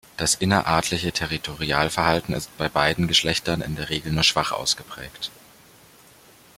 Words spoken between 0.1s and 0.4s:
Das